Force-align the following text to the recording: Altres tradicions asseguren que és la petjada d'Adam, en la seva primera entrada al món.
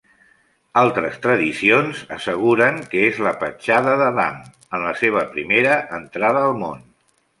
Altres 0.81 1.17
tradicions 1.25 1.99
asseguren 2.15 2.79
que 2.93 3.03
és 3.09 3.19
la 3.27 3.33
petjada 3.43 3.93
d'Adam, 4.03 4.41
en 4.79 4.87
la 4.87 4.95
seva 5.03 5.23
primera 5.37 5.77
entrada 5.99 6.43
al 6.49 6.59
món. 6.65 6.83